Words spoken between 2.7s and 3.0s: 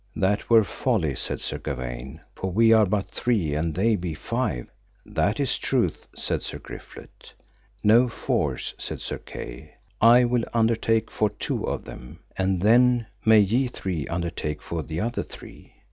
are